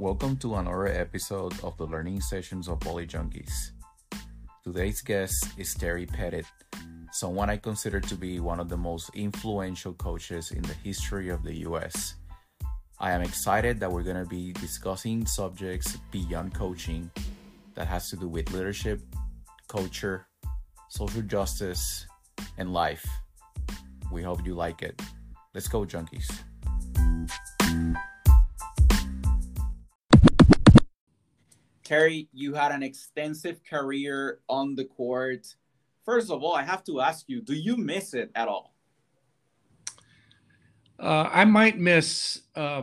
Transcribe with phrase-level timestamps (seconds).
[0.00, 3.72] Welcome to another episode of the Learning Sessions of Volley Junkies.
[4.62, 6.46] Today's guest is Terry Pettit,
[7.10, 11.42] someone I consider to be one of the most influential coaches in the history of
[11.42, 12.14] the US.
[13.00, 17.10] I am excited that we're going to be discussing subjects beyond coaching
[17.74, 19.00] that has to do with leadership,
[19.66, 20.28] culture,
[20.90, 22.06] social justice,
[22.56, 23.04] and life.
[24.12, 25.02] We hope you like it.
[25.54, 26.30] Let's go, junkies.
[31.88, 35.54] Terry, you had an extensive career on the court.
[36.04, 38.74] First of all, I have to ask you, do you miss it at all?
[40.98, 42.82] Uh, I might miss uh,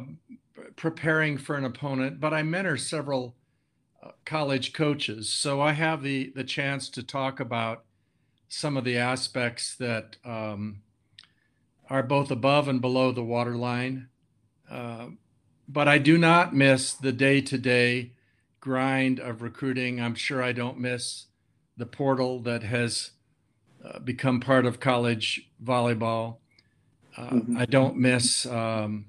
[0.75, 3.35] preparing for an opponent, but I mentor several
[4.01, 7.83] uh, college coaches, so I have the the chance to talk about
[8.47, 10.81] some of the aspects that um,
[11.91, 14.07] are both above and below the waterline.
[14.71, 15.07] Uh,
[15.67, 18.14] but I do not miss the day to day
[18.65, 20.01] grind of recruiting.
[20.01, 21.27] I'm sure I don't miss
[21.77, 23.11] the portal that has
[23.85, 26.37] uh, become part of college volleyball.
[27.15, 27.57] Uh, mm-hmm.
[27.59, 29.05] I don't miss um,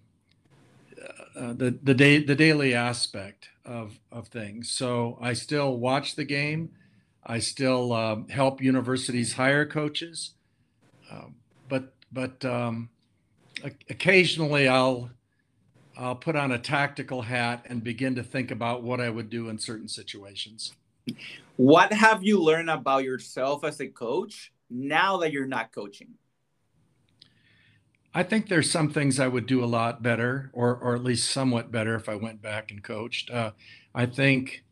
[1.34, 4.70] uh, the the day the daily aspect of of things.
[4.70, 6.68] So I still watch the game.
[7.24, 10.34] I still uh, help universities hire coaches,
[11.10, 11.36] um,
[11.70, 12.90] but but um,
[13.88, 15.10] occasionally I'll
[15.96, 19.48] I'll put on a tactical hat and begin to think about what I would do
[19.48, 20.74] in certain situations.
[21.56, 26.14] What have you learned about yourself as a coach now that you're not coaching?
[28.12, 31.30] I think there's some things I would do a lot better, or or at least
[31.30, 33.30] somewhat better if I went back and coached.
[33.30, 33.52] Uh,
[33.94, 34.64] I think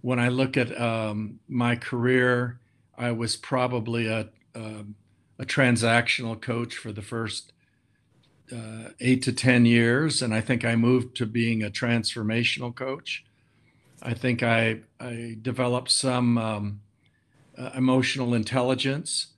[0.00, 2.60] when I look at um, my career,
[2.96, 4.94] I was probably a um,
[5.38, 7.51] a transactional coach for the first
[8.50, 13.24] uh, eight to ten years, and I think I moved to being a transformational coach.
[14.02, 16.80] I think I I developed some um,
[17.56, 19.28] uh, emotional intelligence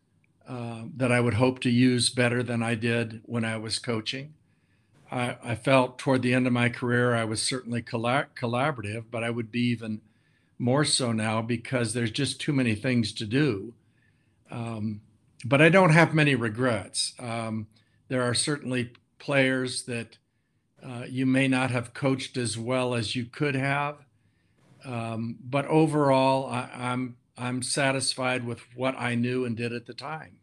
[0.49, 4.35] uh, that I would hope to use better than I did when I was coaching.
[5.11, 9.23] I, I felt toward the end of my career I was certainly collab- collaborative, but
[9.23, 10.01] I would be even
[10.59, 13.75] more so now because there's just too many things to do.
[14.51, 15.01] Um,
[15.45, 17.15] but I don't have many regrets.
[17.19, 17.67] Um,
[18.09, 20.19] there are certainly players that
[20.85, 23.97] uh, you may not have coached as well as you could have.
[24.85, 29.95] Um, but overall, I, I'm I'm satisfied with what I knew and did at the
[29.95, 30.39] time.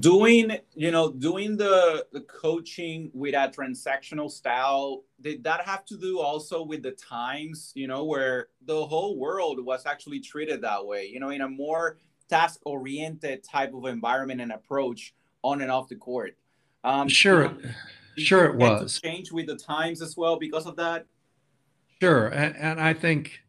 [0.00, 5.96] Doing, you know, doing the the coaching with a transactional style, did that have to
[5.96, 10.86] do also with the times, you know, where the whole world was actually treated that
[10.86, 15.14] way, you know, in a more task oriented type of environment and approach
[15.46, 16.36] on and off the court.
[16.84, 17.56] Um, sure,
[18.16, 19.00] sure it was.
[19.00, 21.06] Change with the times as well because of that.
[22.00, 23.40] Sure, and, and I think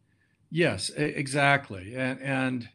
[0.50, 1.94] Yes, exactly.
[1.94, 2.68] And, and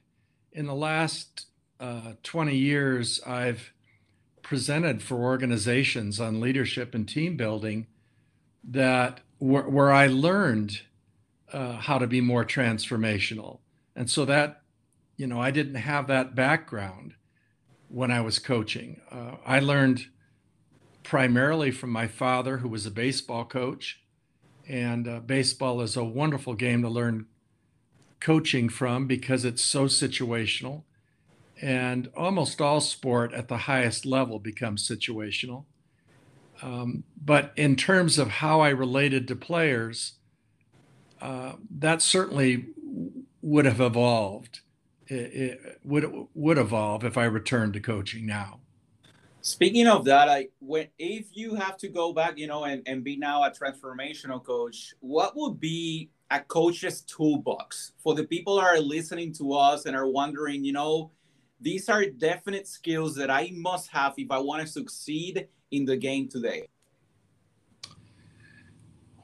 [0.51, 1.47] in the last
[1.79, 3.73] uh, 20 years, I've
[4.41, 7.87] presented for organizations on leadership and team building
[8.63, 10.81] that where, where I learned
[11.51, 13.59] uh, how to be more transformational.
[13.95, 14.61] And so that,
[15.17, 17.15] you know, I didn't have that background
[17.93, 18.99] when I was coaching.
[19.11, 20.07] Uh, I learned
[21.03, 24.01] primarily from my father, who was a baseball coach.
[24.67, 27.27] And uh, baseball is a wonderful game to learn
[28.19, 30.85] coaching from because it's so situational.
[31.61, 35.65] And almost all sport at the highest level becomes situational.
[36.63, 40.13] Um, but in terms of how I related to players,
[41.21, 42.69] uh, that certainly
[43.43, 44.61] would have evolved.
[45.07, 48.59] It, it would would evolve if I returned to coaching now.
[49.41, 53.03] Speaking of that, I when if you have to go back, you know, and, and
[53.03, 58.65] be now a transformational coach, what would be a coach's toolbox for the people that
[58.65, 61.11] are listening to us and are wondering, you know,
[61.59, 65.97] these are definite skills that I must have if I want to succeed in the
[65.97, 66.67] game today?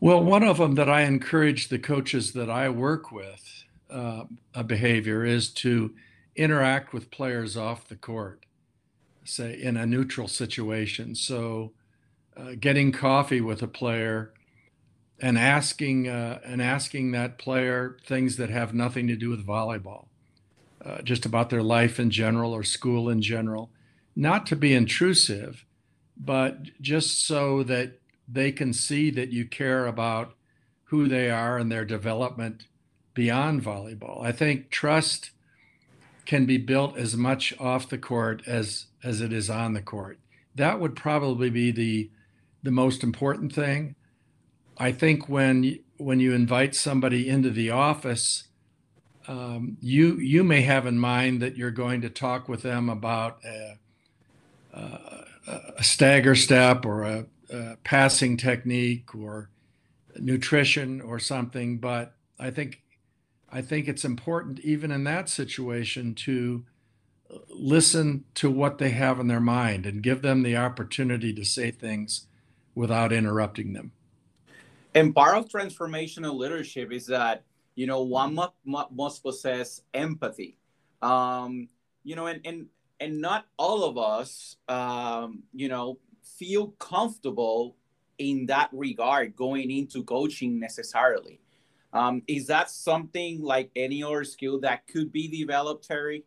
[0.01, 4.63] Well, one of them that I encourage the coaches that I work with, uh, a
[4.63, 5.94] behavior is to
[6.36, 8.45] interact with players off the court,
[9.24, 11.15] say in a neutral situation.
[11.15, 11.74] So,
[12.38, 14.33] uh, getting coffee with a player
[15.21, 20.07] and asking uh, and asking that player things that have nothing to do with volleyball,
[20.83, 23.69] uh, just about their life in general or school in general,
[24.15, 25.65] not to be intrusive,
[26.15, 30.35] but just so that they can see that you care about
[30.85, 32.65] who they are and their development
[33.13, 34.23] beyond volleyball.
[34.23, 35.31] I think trust
[36.25, 40.19] can be built as much off the court as as it is on the court.
[40.56, 42.09] That would probably be the
[42.63, 43.95] the most important thing
[44.79, 48.45] I think when when you invite somebody into the office,
[49.27, 53.39] um, you you may have in mind that you're going to talk with them about
[53.44, 53.77] a,
[54.73, 59.50] a, a stagger step or a, a, passing technique or
[60.15, 61.77] nutrition or something.
[61.77, 62.81] But I think
[63.51, 66.66] I think it's important even in that situation to
[67.50, 71.72] listen to what they have in their mind and give them the opportunity to say
[71.72, 72.28] things
[72.75, 73.92] without interrupting them.
[74.96, 77.44] And part of transformational leadership is that,
[77.75, 80.57] you know, one must, possess empathy.
[81.02, 81.69] Um,
[82.04, 82.66] you know, and, and,
[83.00, 87.75] and not all of us, um, you know, feel comfortable
[88.18, 91.40] in that regard going into coaching necessarily.
[91.91, 96.24] Um, is that something like any other skill that could be developed, Terry?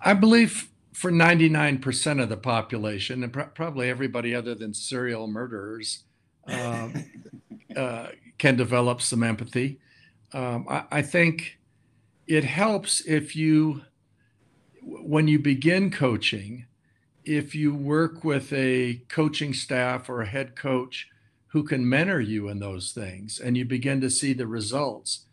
[0.00, 6.04] I believe for 99% of the population, and pr- probably everybody other than serial murderers,
[6.48, 6.88] uh,
[7.76, 8.06] uh,
[8.38, 9.78] can develop some empathy.
[10.32, 11.58] Um, I, I, think
[12.26, 13.82] it helps if you,
[14.82, 16.66] when you begin coaching,
[17.24, 21.08] if you work with a coaching staff or a head coach
[21.48, 25.26] who can mentor you in those things and you begin to see the results.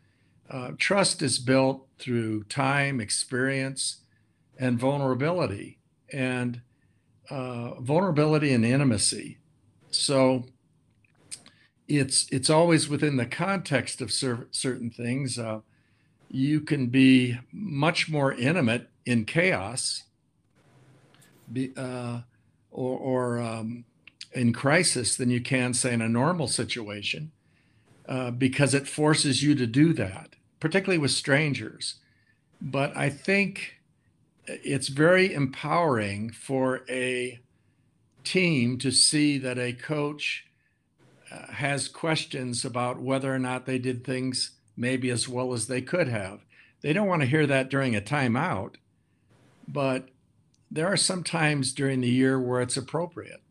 [0.50, 4.02] Uh, trust is built through time, experience,
[4.58, 5.80] and vulnerability,
[6.14, 6.62] and
[7.30, 9.40] uh, vulnerability and intimacy.
[9.90, 10.46] So
[11.88, 15.38] it's it's always within the context of cer- certain things.
[15.38, 15.62] Uh,
[16.30, 20.04] you can be much more intimate in chaos,
[21.52, 22.22] be, uh,
[22.72, 23.86] or, or um,
[24.36, 27.32] in crisis than you can say in a normal situation,
[28.08, 31.96] uh, because it forces you to do that, particularly with strangers.
[32.62, 33.76] But I think
[34.46, 37.40] it's very empowering for a
[38.24, 40.46] team to see that a coach
[41.32, 45.82] uh, has questions about whether or not they did things maybe as well as they
[45.82, 46.42] could have.
[46.82, 48.76] They don't want to hear that during a timeout,
[49.68, 50.10] but
[50.70, 53.42] there are some times during the year where it's appropriate.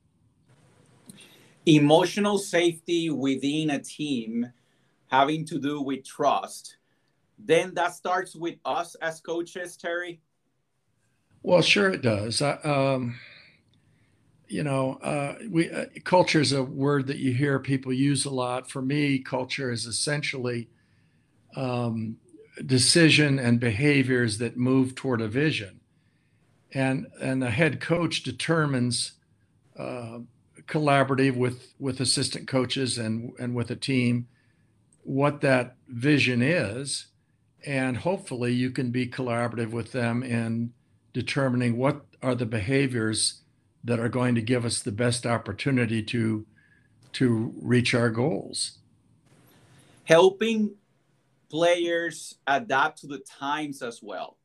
[1.66, 4.46] Emotional safety within a team
[5.06, 6.76] having to do with trust.
[7.38, 10.20] Then that starts with us as coaches, Terry.
[11.42, 12.40] Well, sure it does.
[12.40, 13.16] um,
[14.48, 18.30] you know, uh, we uh, culture is a word that you hear people use a
[18.30, 18.70] lot.
[18.70, 20.68] For me, culture is essentially
[21.56, 22.18] um,
[22.64, 25.80] decision and behaviors that move toward a vision,
[26.72, 29.12] and and the head coach determines,
[29.78, 30.18] uh,
[30.66, 34.28] collaborative with with assistant coaches and and with a team,
[35.02, 37.06] what that vision is,
[37.66, 40.72] and hopefully you can be collaborative with them in
[41.12, 43.42] determining what are the behaviors
[43.84, 46.46] that are going to give us the best opportunity to
[47.12, 48.78] to reach our goals.
[50.04, 50.74] Helping
[51.50, 54.36] players adapt to the times as well.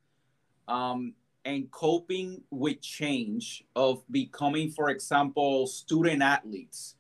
[0.68, 1.16] Um,
[1.50, 6.96] and coping with change of becoming for example student athletes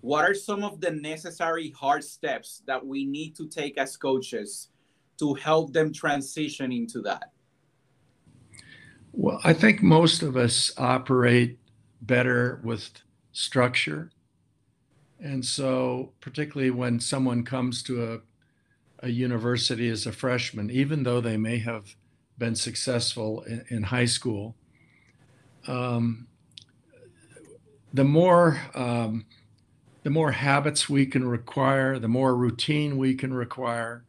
[0.00, 4.68] what are some of the necessary hard steps that we need to take as coaches
[5.18, 7.30] to help them transition into that
[9.16, 11.58] well, I think most of us operate
[12.02, 12.90] better with
[13.32, 14.10] structure.
[15.18, 21.22] And so, particularly when someone comes to a, a university as a freshman, even though
[21.22, 21.96] they may have
[22.38, 24.56] been successful in, in high school,
[25.66, 26.26] um,
[27.92, 29.24] the more um,
[30.02, 34.04] the more habits we can require, the more routine we can require,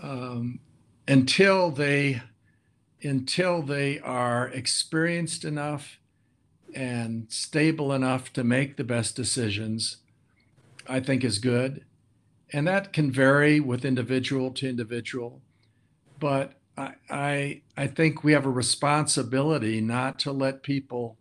[0.00, 0.60] um,
[1.08, 2.22] until they
[3.02, 5.98] until they are experienced enough
[6.74, 9.98] and stable enough to make the best decisions,
[10.86, 11.84] I think is good.
[12.52, 15.40] And that can vary with individual to individual.
[16.18, 21.16] But I, I, I think we have a responsibility not to let people,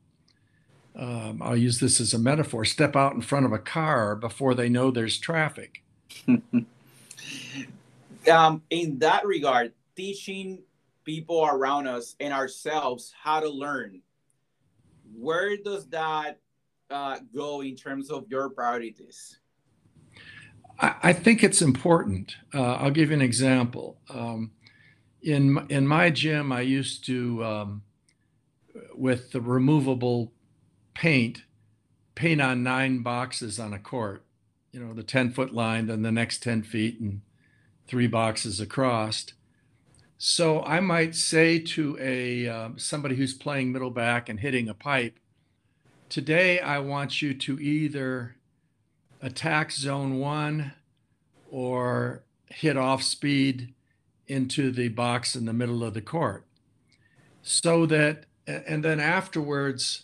[0.96, 4.54] um, I'll use this as a metaphor, step out in front of a car before
[4.54, 5.84] they know there's traffic.
[8.32, 10.62] um, in that regard, teaching
[11.04, 14.02] people around us and ourselves how to learn
[15.16, 16.40] where does that
[16.90, 19.40] uh, go in terms of your priorities?
[20.80, 22.36] I, I think it's important.
[22.54, 23.98] Uh, i'll give you an example.
[24.10, 24.52] Um,
[25.27, 27.81] in in my gym i used to um,
[28.96, 30.31] with the removable
[30.93, 31.43] paint
[32.15, 34.24] paint on nine boxes on a court
[34.72, 37.22] you know the 10 foot line then the next 10 feet and
[37.88, 39.27] three boxes across.
[40.17, 44.74] So I might say to a uh, somebody who's playing middle back and hitting a
[44.74, 45.19] pipe,
[46.10, 48.36] today I want you to either
[49.22, 50.74] attack zone one
[51.50, 53.74] or hit off speed
[54.27, 56.46] into the box in the middle of the court.
[57.41, 60.03] So that, and then afterwards,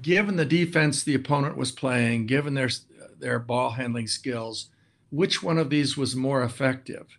[0.00, 2.70] given the defense the opponent was playing, given their,
[3.18, 4.68] their ball handling skills,
[5.10, 7.18] which one of these was more effective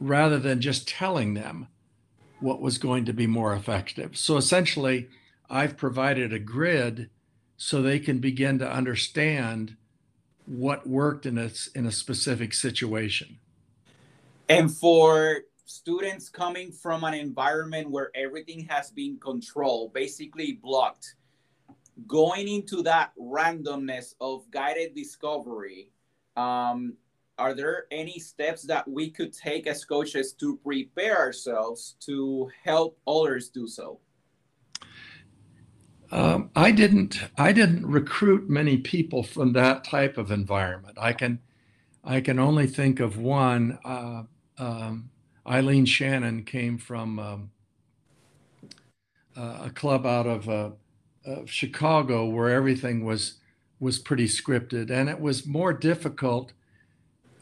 [0.00, 1.68] rather than just telling them
[2.40, 4.16] what was going to be more effective.
[4.16, 5.08] So essentially,
[5.50, 7.10] I've provided a grid
[7.56, 9.76] so they can begin to understand
[10.46, 13.38] what worked in a, in a specific situation.
[14.50, 21.14] And for students coming from an environment where everything has been controlled, basically blocked,
[22.08, 25.92] going into that randomness of guided discovery,
[26.36, 26.94] um,
[27.38, 32.98] are there any steps that we could take as coaches to prepare ourselves to help
[33.06, 34.00] others do so?
[36.10, 37.20] Um, I didn't.
[37.38, 40.98] I didn't recruit many people from that type of environment.
[41.00, 41.38] I can,
[42.02, 43.78] I can only think of one.
[43.84, 44.24] Uh,
[44.60, 45.10] um,
[45.46, 47.50] Eileen Shannon came from um,
[49.36, 50.70] uh, a club out of, uh,
[51.24, 53.38] of Chicago where everything was
[53.80, 56.52] was pretty scripted, and it was more difficult,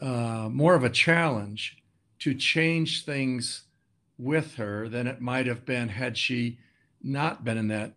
[0.01, 1.83] uh, more of a challenge
[2.19, 3.63] to change things
[4.17, 6.57] with her than it might have been had she
[7.03, 7.93] not been in that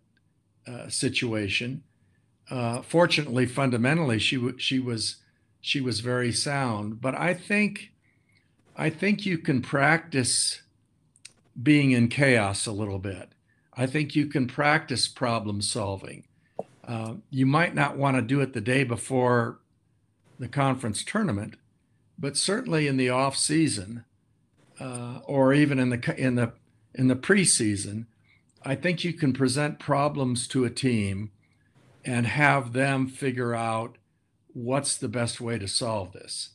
[0.67, 1.85] uh, situation.
[2.51, 5.19] Uh, fortunately, fundamentally, she w- she was
[5.61, 7.01] she was very sound.
[7.01, 7.92] But I think
[8.77, 10.63] I think you can practice
[11.61, 13.31] being in chaos a little bit.
[13.75, 16.25] I think you can practice problem solving.
[16.87, 19.61] Uh, you might not want to do it the day before
[20.39, 21.55] the conference tournament,
[22.19, 24.05] but certainly in the off season,
[24.81, 26.53] uh, or even in the in the
[26.95, 28.07] in the preseason,
[28.63, 31.31] I think you can present problems to a team
[32.05, 33.97] and have them figure out
[34.53, 36.51] what's the best way to solve this.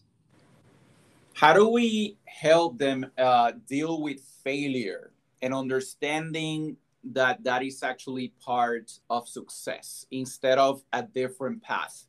[1.38, 6.78] How do we help them uh, deal with failure and understanding
[7.12, 12.06] that that is actually part of success instead of a different path?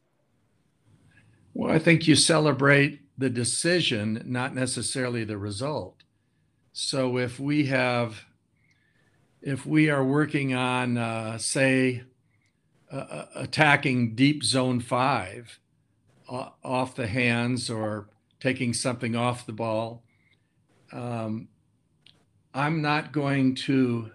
[1.53, 6.05] Well, I think you celebrate the decision, not necessarily the result.
[6.73, 8.25] So if we have
[9.43, 12.05] if we are working on, uh, say,
[12.91, 15.61] uh, attacking deep zone five
[16.31, 18.09] uh, off the hands or
[18.41, 20.03] taking something off the ball,
[20.93, 21.49] um,
[22.55, 24.13] I'm not going to.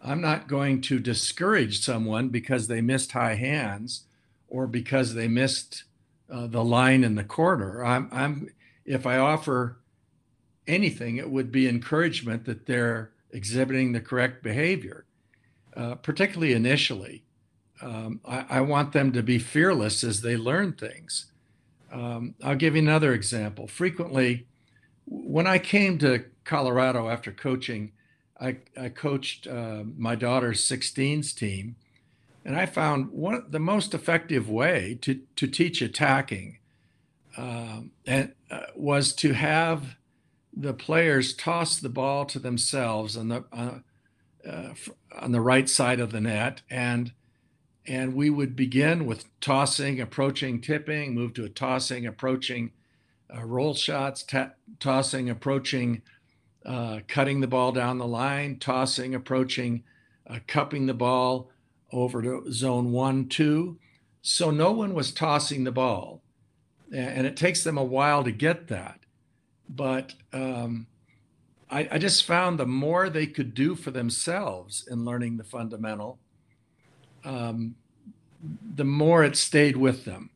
[0.00, 4.04] I'm not going to discourage someone because they missed high hands
[4.46, 5.82] or because they missed
[6.30, 7.84] uh, the line in the corner.
[7.84, 8.50] I'm, I'm,
[8.84, 9.78] if I offer
[10.66, 15.04] anything, it would be encouragement that they're exhibiting the correct behavior,
[15.76, 17.24] uh, particularly initially.
[17.80, 21.26] Um, I, I, want them to be fearless as they learn things.
[21.92, 23.66] Um, I'll give you another example.
[23.66, 24.46] Frequently,
[25.06, 27.92] when I came to Colorado after coaching,
[28.40, 31.76] I, I coached uh, my daughter's 16s team,
[32.44, 36.58] and I found one the most effective way to, to teach attacking
[37.36, 39.96] um, and, uh, was to have
[40.52, 43.78] the players toss the ball to themselves on the uh,
[44.48, 44.74] uh,
[45.20, 47.12] on the right side of the net, and
[47.88, 52.70] and we would begin with tossing, approaching, tipping, move to a tossing, approaching,
[53.34, 54.24] uh, roll shots,
[54.78, 56.02] tossing, approaching,
[56.64, 59.82] uh, cutting the ball down the line, tossing, approaching,
[60.28, 61.50] uh, cupping the ball
[61.90, 63.78] over to zone one, two.
[64.22, 66.22] So no one was tossing the ball,
[66.92, 69.00] and it takes them a while to get that
[69.68, 70.86] but um,
[71.70, 76.18] I, I, just found the more they could do for themselves in learning the fundamental,
[77.24, 77.74] um,
[78.74, 80.30] the more it stayed with them.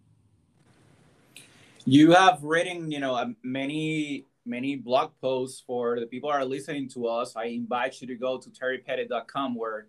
[1.84, 7.06] You have written, you know, many many blog posts for the people are listening to
[7.06, 7.36] us.
[7.36, 9.86] I invite you to go to terrypettit.com where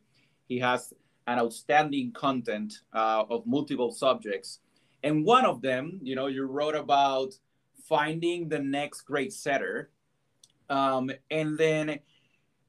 [0.47, 0.93] he has
[1.27, 4.59] an outstanding content uh, of multiple subjects.
[5.03, 7.33] And one of them, you know, you wrote about
[7.87, 9.89] finding the next great setter.
[10.69, 11.99] Um, and then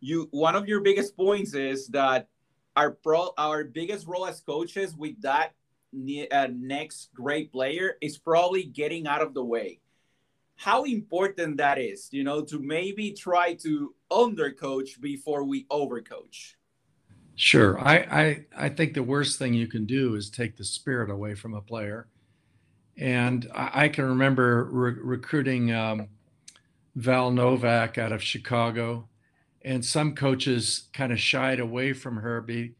[0.00, 2.28] you one of your biggest points is that
[2.76, 5.52] our pro our biggest role as coaches with that
[6.32, 9.80] uh, next great player is probably getting out of the way.
[10.56, 16.54] How important that is you know to maybe try to undercoach before we overcoach.
[17.36, 17.80] Sure.
[17.80, 21.34] I, I i think the worst thing you can do is take the spirit away
[21.34, 22.06] from a player.
[22.96, 26.08] And I, I can remember re- recruiting um,
[26.94, 29.08] Val Novak out of Chicago,
[29.64, 32.40] and some coaches kind of shied away from her.
[32.40, 32.74] Be,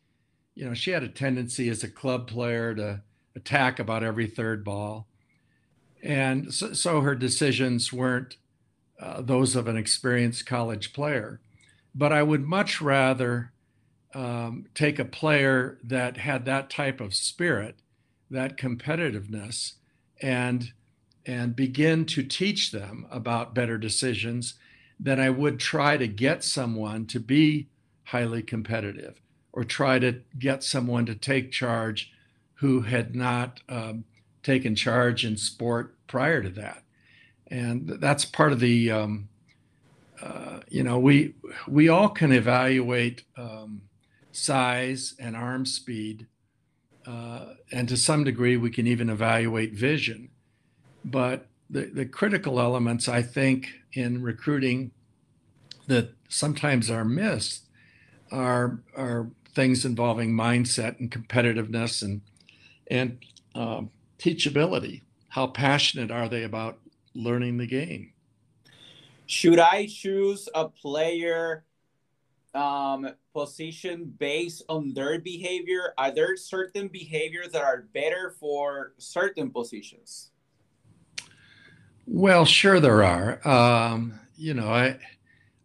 [0.54, 3.02] you know, she had a tendency as a club player to
[3.34, 5.08] attack about every third ball,
[6.02, 8.36] And so, so her decisions weren't
[9.00, 11.40] uh, those of an experienced college player.
[11.94, 13.52] But I would much rather
[14.14, 17.76] um, take a player that had that type of spirit,
[18.30, 19.74] that competitiveness,
[20.20, 20.72] and
[21.26, 24.54] and begin to teach them about better decisions
[24.98, 27.68] than I would try to get someone to be
[28.04, 29.20] highly competitive
[29.52, 32.12] or try to get someone to take charge
[32.54, 34.04] who had not um,
[34.42, 36.82] taken charge in sport prior to that.
[37.48, 39.28] And that's part of the, um,
[40.22, 41.34] uh, you know, we
[41.68, 43.82] we all can evaluate um,
[44.32, 46.26] size and arm speed,
[47.06, 50.30] uh, and to some degree we can even evaluate vision.
[51.04, 54.92] But the, the critical elements, I think, in recruiting
[55.88, 57.66] that sometimes are missed
[58.30, 62.20] are are things involving mindset and competitiveness and
[62.86, 63.18] and
[63.56, 65.02] um, teachability.
[65.28, 66.78] How passionate are they about
[67.12, 68.12] learning the game?
[69.26, 71.64] Should I choose a player
[72.54, 75.92] um, position based on their behavior?
[75.98, 80.30] Are there certain behaviors that are better for certain positions?
[82.06, 83.46] Well, sure there are.
[83.46, 84.98] Um, you know, I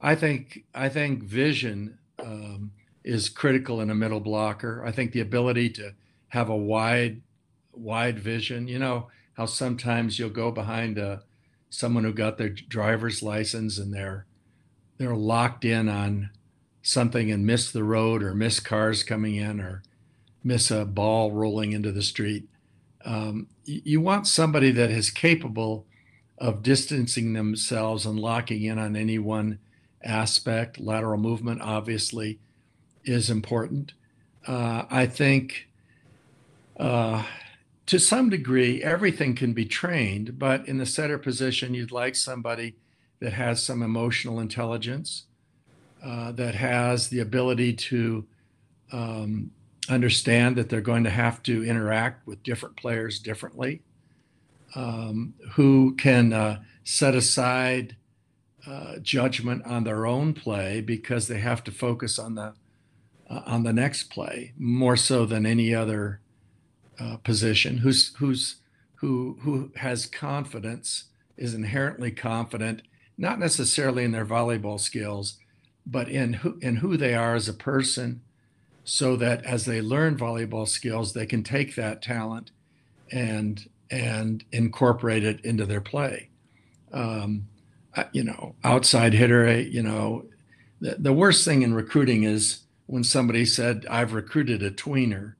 [0.01, 2.71] I think I think vision um,
[3.03, 4.83] is critical in a middle blocker.
[4.85, 5.93] I think the ability to
[6.29, 7.21] have a wide
[7.73, 8.67] wide vision.
[8.67, 11.23] You know how sometimes you'll go behind a
[11.69, 14.25] someone who got their driver's license and they're
[14.97, 16.31] they're locked in on
[16.81, 19.83] something and miss the road or miss cars coming in or
[20.43, 22.47] miss a ball rolling into the street.
[23.05, 25.85] Um, you want somebody that is capable
[26.39, 29.59] of distancing themselves and locking in on any one
[30.03, 30.79] aspect.
[30.79, 32.39] Lateral movement, obviously,
[33.03, 33.93] is important.
[34.47, 35.67] Uh, I think
[36.79, 37.23] uh,
[37.85, 42.75] to some degree, everything can be trained, but in the setter position, you'd like somebody
[43.19, 45.23] that has some emotional intelligence,
[46.03, 48.25] uh, that has the ability to
[48.93, 49.51] um,
[49.89, 53.81] understand that they're going to have to interact with different players differently,
[54.75, 57.95] um, who can uh, set aside
[58.67, 62.53] uh, judgment on their own play because they have to focus on the
[63.29, 66.19] uh, on the next play more so than any other
[66.99, 67.77] uh, position.
[67.77, 68.57] Who's who's
[68.95, 71.05] who who has confidence
[71.37, 72.81] is inherently confident,
[73.17, 75.37] not necessarily in their volleyball skills,
[75.85, 78.21] but in who in who they are as a person,
[78.83, 82.51] so that as they learn volleyball skills, they can take that talent
[83.11, 86.29] and and incorporate it into their play.
[86.91, 87.47] Um,
[88.11, 90.25] you know, outside hitter, you know,
[90.79, 95.33] the, the worst thing in recruiting is when somebody said, I've recruited a tweener.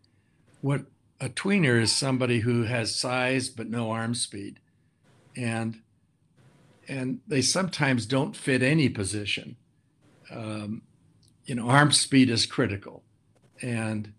[0.62, 0.86] What
[1.22, 4.60] a tweener is somebody who has size but no arm speed.
[5.36, 5.82] And
[6.88, 9.56] and they sometimes don't fit any position.
[10.32, 10.82] Um,
[11.46, 13.04] you know, arm speed is critical.
[13.62, 14.14] And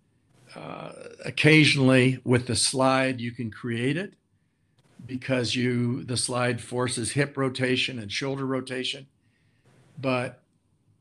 [0.55, 0.93] uh,
[1.25, 4.15] occasionally with the slide, you can create it
[5.11, 9.07] because you the slide forces hip rotation and shoulder rotation
[10.01, 10.43] but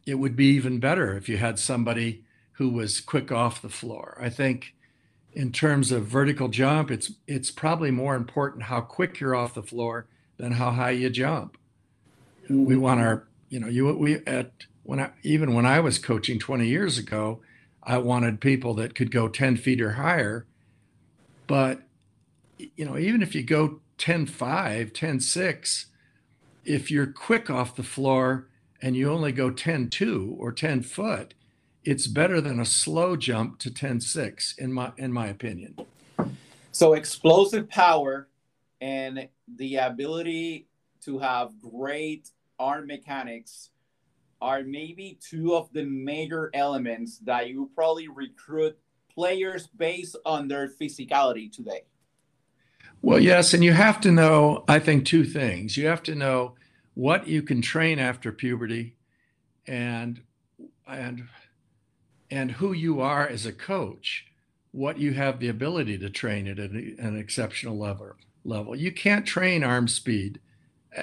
[0.06, 4.18] it would be even better if you had somebody who was quick off the floor.
[4.20, 4.76] I think
[5.34, 9.62] in terms of vertical jump it's it's probably more important how quick you're off the
[9.62, 11.58] floor than how high you jump.
[12.50, 12.82] We mm-hmm.
[12.82, 14.52] want our you know you we at
[14.84, 17.42] when i even when i was coaching 20 years ago
[17.84, 20.46] i wanted people that could go 10 feet or higher
[21.48, 21.82] but
[22.58, 25.86] you know even if you go 10 5, 10 6,
[26.66, 28.48] if you're quick off the floor
[28.82, 31.34] and you only go 10 2 or 10 foot,
[31.84, 35.76] it's better than a slow jump to 10 6, in my, in my opinion.
[36.72, 38.30] So, explosive power
[38.80, 40.68] and the ability
[41.04, 43.72] to have great arm mechanics
[44.42, 48.78] are maybe two of the major elements that you probably recruit
[49.14, 51.82] players based on their physicality today.
[53.02, 55.78] Well, yes, and you have to know, I think, two things.
[55.78, 56.56] You have to know
[56.96, 58.96] what you can train after puberty
[59.66, 60.22] and
[60.88, 61.28] and
[62.32, 64.26] and who you are as a coach,
[64.72, 68.12] what you have the ability to train at an, an exceptional level
[68.44, 68.76] level.
[68.76, 70.40] You can't train arm speed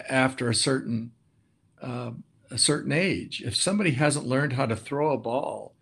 [0.08, 1.12] after a certain
[1.80, 2.10] uh,
[2.50, 3.42] a certain age.
[3.42, 5.74] If somebody hasn't learned how to throw a ball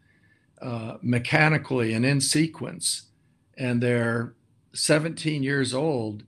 [0.63, 3.11] uh, mechanically and in sequence,
[3.59, 4.35] and they're
[4.75, 6.25] 17 years old,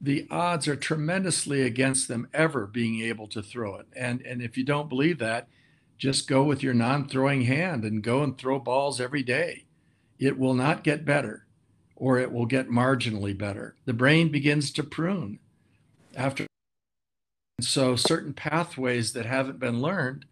[0.00, 3.86] the odds are tremendously against them ever being able to throw it.
[3.96, 5.48] And and if you don't believe that,
[5.96, 9.64] just go with your non-throwing hand and go and throw balls every day.
[10.18, 11.46] It will not get better
[11.96, 13.74] or it will get marginally better.
[13.84, 15.40] The brain begins to prune.
[16.14, 16.46] after.
[17.58, 20.24] And So certain pathways that haven't been learned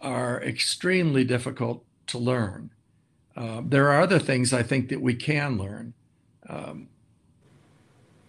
[0.00, 2.70] are extremely difficult to learn.
[3.36, 5.92] Uh, there are other things I think that we can learn
[6.48, 6.88] um,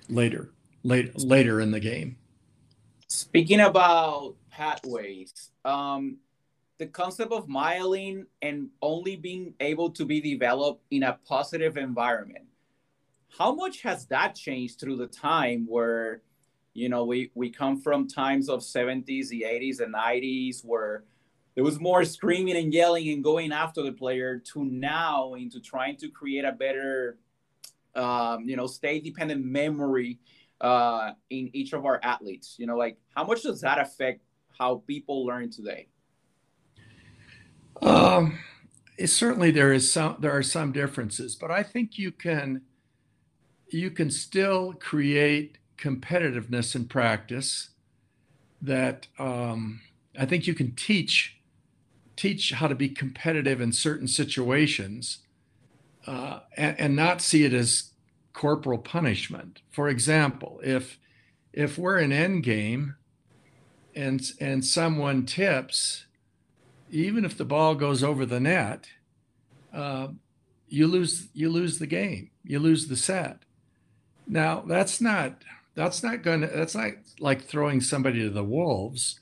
[0.09, 0.51] later,
[0.83, 2.17] late, later in the game.
[3.07, 6.17] Speaking about pathways, um,
[6.77, 12.45] the concept of myelin and only being able to be developed in a positive environment.
[13.37, 16.21] How much has that changed through the time where,
[16.73, 21.03] you know, we, we come from times of 70s, the 80s, and 90s where
[21.55, 25.97] there was more screaming and yelling and going after the player to now into trying
[25.97, 27.17] to create a better,
[27.97, 30.19] um, you know, state dependent memory
[30.61, 32.55] uh, in each of our athletes.
[32.57, 34.21] You know, like how much does that affect
[34.57, 35.87] how people learn today?
[37.81, 38.39] Um,
[39.05, 42.61] certainly there is some there are some differences, but I think you can
[43.69, 47.69] you can still create competitiveness in practice
[48.61, 49.81] that um,
[50.17, 51.39] I think you can teach
[52.15, 55.19] teach how to be competitive in certain situations
[56.07, 57.91] uh, and, and not see it as
[58.33, 59.61] corporal punishment.
[59.69, 60.97] For example, if
[61.51, 62.95] if we're in end game
[63.95, 66.05] and and someone tips
[66.89, 68.87] even if the ball goes over the net,
[69.73, 70.07] uh,
[70.69, 72.29] you lose you lose the game.
[72.43, 73.39] You lose the set.
[74.27, 75.43] Now that's not
[75.75, 79.19] that's not going to that's not like throwing somebody to the wolves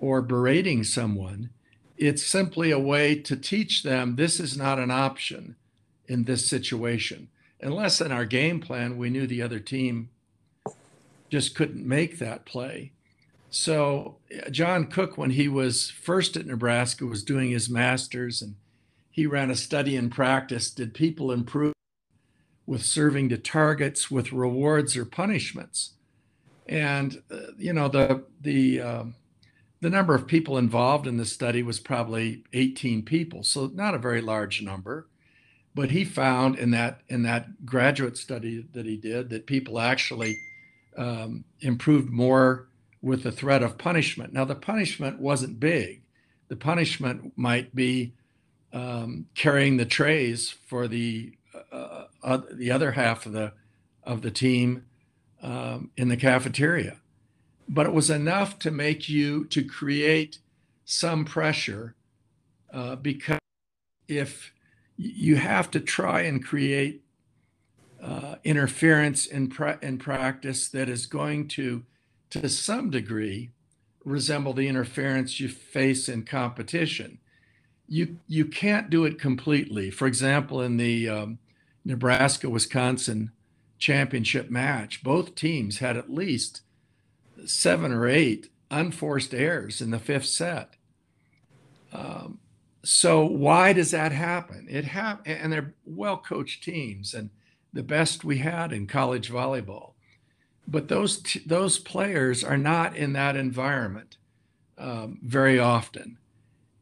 [0.00, 1.50] or berating someone.
[1.96, 5.56] It's simply a way to teach them this is not an option
[6.12, 7.28] in this situation.
[7.60, 10.10] Unless in our game plan we knew the other team
[11.30, 12.92] just couldn't make that play.
[13.48, 14.16] So
[14.50, 18.56] John Cook, when he was first at Nebraska, was doing his master's, and
[19.10, 20.70] he ran a study and practice.
[20.70, 21.74] Did people improve
[22.66, 25.92] with serving to targets with rewards or punishments?
[26.66, 29.14] And uh, you know the the um,
[29.80, 33.98] the number of people involved in the study was probably 18 people, so not a
[33.98, 35.08] very large number.
[35.74, 40.36] But he found in that in that graduate study that he did that people actually
[40.96, 42.68] um, improved more
[43.00, 44.32] with the threat of punishment.
[44.32, 46.02] Now, the punishment wasn't big.
[46.48, 48.12] The punishment might be
[48.72, 51.32] um, carrying the trays for the
[51.72, 53.52] uh, uh, the other half of the
[54.04, 54.84] of the team
[55.42, 56.98] um, in the cafeteria,
[57.68, 60.38] but it was enough to make you to create
[60.84, 61.94] some pressure
[62.72, 63.38] uh, because
[64.08, 64.52] if
[64.96, 67.02] you have to try and create
[68.02, 71.84] uh, interference in, pra- in practice that is going to
[72.30, 73.50] to some degree
[74.04, 77.18] resemble the interference you face in competition.
[77.88, 79.90] You you can't do it completely.
[79.90, 81.38] For example, in the um,
[81.84, 83.32] Nebraska Wisconsin
[83.78, 86.62] championship match, both teams had at least
[87.44, 90.74] seven or eight unforced errors in the fifth set.
[91.92, 92.38] Um,
[92.84, 94.66] so why does that happen?
[94.68, 97.30] It happened, and they're well coached teams and
[97.72, 99.92] the best we had in college volleyball
[100.66, 104.16] but those t- those players are not in that environment
[104.78, 106.18] um, very often.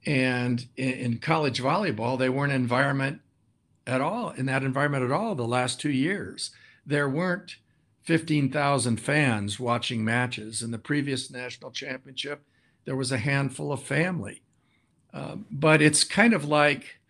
[0.06, 3.20] And in, in, college volleyball, they weren't environment
[3.86, 6.50] at all in that environment at all the last two years.
[6.86, 7.56] There weren't
[8.02, 10.62] 15,000 fans watching matches.
[10.62, 12.42] In the previous national championship,
[12.84, 14.42] there was a handful of family.
[15.12, 17.00] Um, but it's kind of like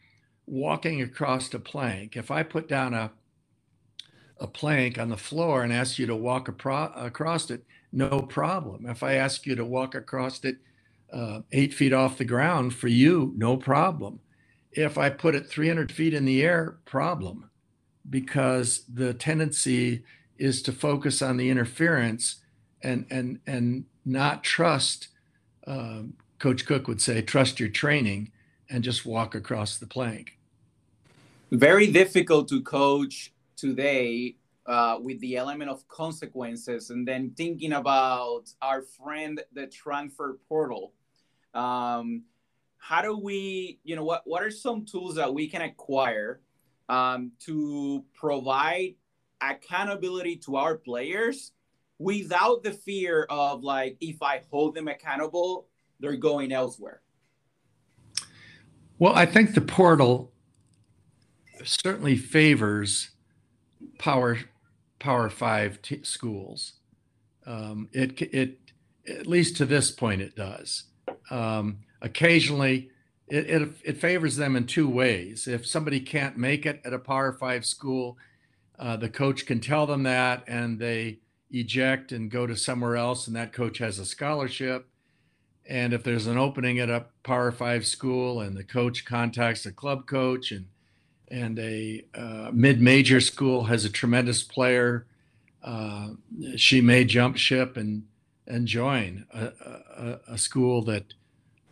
[0.46, 2.16] walking across a plank.
[2.16, 3.12] If I put down a
[4.40, 8.86] a plank on the floor and ask you to walk across it, no problem.
[8.86, 10.56] If I ask you to walk across it
[11.12, 14.20] uh, eight feet off the ground, for you, no problem.
[14.72, 17.50] If I put it 300 feet in the air, problem,
[18.08, 20.04] because the tendency
[20.38, 22.36] is to focus on the interference
[22.82, 25.08] and and and not trust.
[25.66, 28.32] Um, Coach Cook would say, trust your training
[28.68, 30.38] and just walk across the plank.
[31.52, 38.44] Very difficult to coach today uh, with the element of consequences and then thinking about
[38.62, 40.92] our friend the transfer portal
[41.54, 42.22] um,
[42.78, 46.40] how do we you know what what are some tools that we can acquire
[46.88, 48.94] um, to provide
[49.40, 51.52] accountability to our players
[51.98, 55.66] without the fear of like if i hold them accountable
[56.00, 57.00] they're going elsewhere
[58.98, 60.32] well i think the portal
[61.64, 63.10] certainly favors
[63.98, 64.38] power
[64.98, 66.74] power five t- schools.
[67.46, 68.58] Um, it it
[69.08, 70.84] at least to this point it does.
[71.30, 72.90] Um, occasionally,
[73.28, 75.48] it, it it favors them in two ways.
[75.48, 78.16] If somebody can't make it at a power five school,
[78.78, 83.26] uh, the coach can tell them that, and they eject and go to somewhere else,
[83.26, 84.86] and that coach has a scholarship.
[85.68, 89.72] And if there's an opening at a Power Five school, and the coach contacts the
[89.72, 90.66] club coach, and
[91.28, 95.06] and a uh, mid-major school has a tremendous player,
[95.62, 96.08] uh,
[96.56, 98.04] she may jump ship and
[98.46, 99.44] and join a,
[99.96, 101.14] a, a school that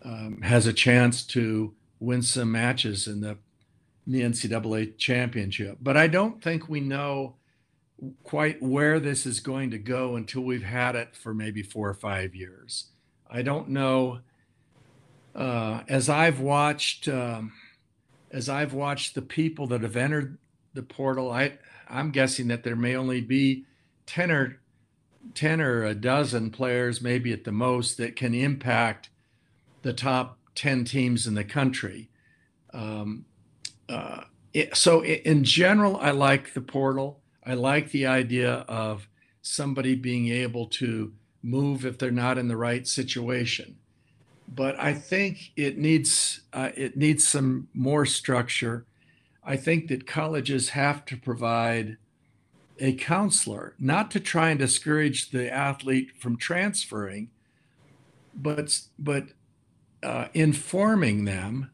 [0.05, 3.37] um, has a chance to win some matches in the,
[4.07, 5.79] in the NCAA championship.
[5.81, 7.35] But I don't think we know
[8.23, 11.95] quite where this is going to go until we've had it for maybe four or
[11.95, 12.87] five years.
[13.31, 14.21] I don't know.
[15.35, 17.53] Uh, as I've watched, um,
[18.31, 20.39] as I've watched the people that have entered
[20.75, 23.65] the portal, I I'm guessing that there may only be
[24.07, 24.61] ten or
[25.35, 29.11] ten or a dozen players, maybe at the most, that can impact
[29.83, 32.11] the top 10 teams in the country.
[32.73, 33.25] Um,
[33.89, 37.21] uh, it, so, in general, I like the portal.
[37.45, 39.09] I like the idea of
[39.41, 41.13] somebody being able to
[41.49, 43.77] move if they're not in the right situation.
[44.47, 48.87] But I think it needs uh, it needs some more structure.
[49.45, 51.97] I think that colleges have to provide
[52.79, 57.31] a counselor, not to try and discourage the athlete from transferring,
[58.35, 59.25] but but
[60.03, 61.71] uh, informing them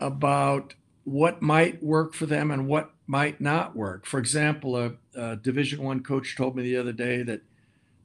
[0.00, 4.06] about what might work for them and what might not work.
[4.06, 7.42] For example, a, a Division One coach told me the other day that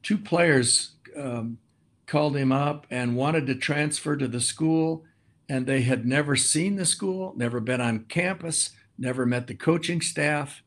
[0.02, 1.58] two players um,
[2.06, 5.04] called him up and wanted to transfer to the school,
[5.50, 10.02] and they had never seen the school, never been on campus, never met the coaching
[10.02, 10.64] staff.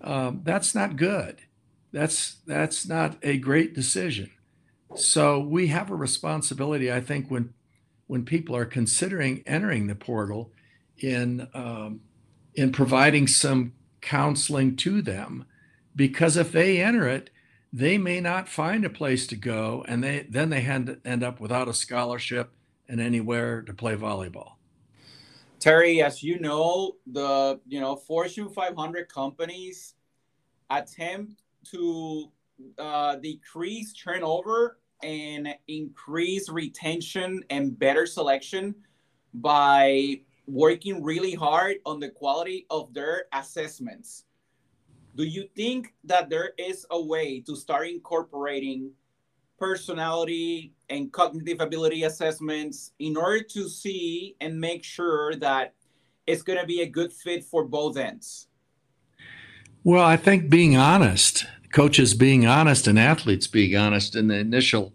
[0.00, 1.40] Um, that's not good.
[1.92, 4.30] That's that's not a great decision.
[4.94, 7.54] So we have a responsibility, I think, when
[8.06, 10.52] when people are considering entering the portal
[10.98, 12.00] in um,
[12.54, 15.44] in providing some counseling to them
[15.94, 17.30] because if they enter it
[17.72, 21.40] they may not find a place to go and they then they end, end up
[21.40, 22.52] without a scholarship
[22.88, 24.52] and anywhere to play volleyball
[25.60, 29.94] terry as you know the you know fortune 500 companies
[30.70, 32.30] attempt to
[32.78, 38.74] uh, decrease turnover and increase retention and better selection
[39.34, 44.24] by working really hard on the quality of their assessments.
[45.18, 48.92] Do you think that there is a way to start incorporating
[49.58, 55.74] personality and cognitive ability assessments in order to see and make sure that
[56.28, 58.46] it's going to be a good fit for both ends?
[59.82, 64.92] Well, I think being honest coaches being honest and athletes being honest in the initial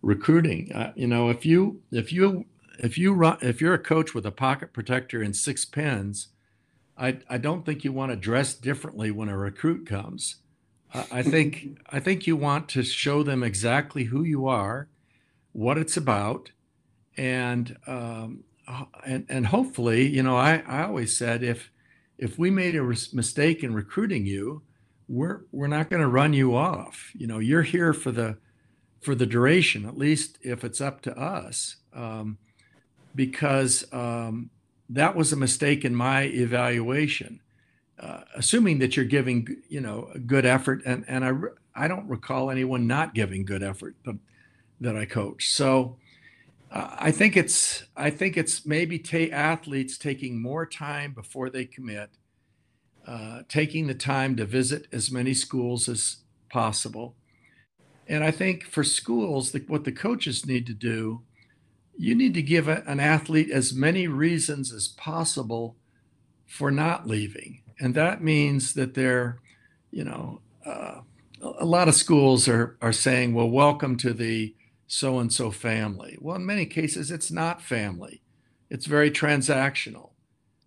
[0.00, 0.72] recruiting.
[0.72, 2.46] Uh, you know, if you if you
[2.78, 6.28] if you run if you're a coach with a pocket protector and six pins,
[7.00, 10.36] I I don't think you want to dress differently when a recruit comes.
[10.92, 14.88] Uh, I think I think you want to show them exactly who you are,
[15.52, 16.52] what it's about,
[17.16, 18.44] and um,
[19.04, 21.70] and and hopefully, you know, I I always said if
[22.18, 24.62] if we made a mistake in recruiting you,
[25.08, 27.10] we're we're not going to run you off.
[27.14, 28.36] You know, you're here for the
[29.00, 32.36] for the duration, at least if it's up to us, um,
[33.14, 34.50] because um,
[34.90, 37.40] that was a mistake in my evaluation.
[37.98, 41.32] Uh, assuming that you're giving, you know, a good effort, and and I
[41.84, 44.18] I don't recall anyone not giving good effort that,
[44.80, 45.50] that I coach.
[45.50, 45.96] So.
[46.72, 52.10] Uh, I think it's I think it's maybe athletes taking more time before they commit
[53.06, 57.16] uh, taking the time to visit as many schools as possible.
[58.06, 61.22] And I think for schools, the, what the coaches need to do,
[62.00, 65.76] you need to give a, an athlete as many reasons as possible
[66.46, 67.62] for not leaving.
[67.78, 69.40] And that means that they're,
[69.90, 71.00] you know, uh,
[71.42, 74.54] a lot of schools are, are saying, well, welcome to the
[74.86, 76.18] so and so family.
[76.20, 78.22] Well, in many cases, it's not family,
[78.68, 80.10] it's very transactional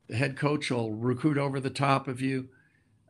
[0.08, 2.50] the head coach will recruit over the top of you.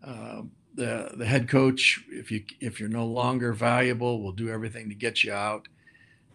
[0.02, 0.44] Uh,
[0.76, 4.96] the the head coach, if you if you're no longer valuable, will do everything to
[4.96, 5.68] get you out.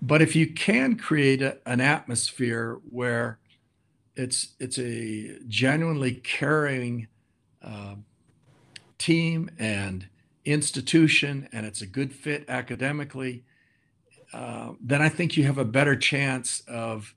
[0.01, 3.39] But if you can create a, an atmosphere where
[4.17, 7.09] it's it's a genuinely caring
[7.63, 7.97] uh,
[8.99, 10.09] team and
[10.45, 13.45] institution, and it's a good fit academically,
[14.33, 17.15] uh, then I think you have a better chance of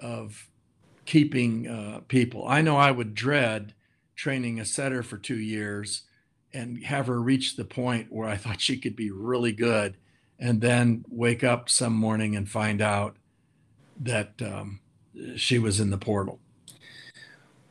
[0.00, 0.48] of
[1.06, 2.46] keeping uh, people.
[2.46, 3.74] I know I would dread
[4.16, 6.02] training a setter for two years
[6.52, 9.96] and have her reach the point where I thought she could be really good,
[10.38, 13.16] and then wake up some morning and find out
[14.00, 14.80] that um,
[15.36, 16.40] she was in the portal.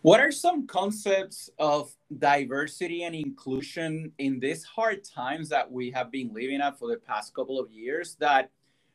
[0.01, 6.11] What are some concepts of diversity and inclusion in these hard times that we have
[6.11, 8.51] been living at for the past couple of years that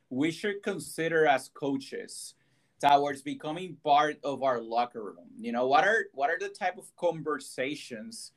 [0.08, 2.34] we should consider as coaches
[2.80, 5.26] towards becoming part of our locker room?
[5.36, 8.32] You know, what are what are the type of conversations